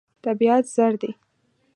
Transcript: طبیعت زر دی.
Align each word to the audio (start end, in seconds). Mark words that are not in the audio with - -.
طبیعت 0.23 0.63
زر 0.75 0.93
دی. 1.01 1.11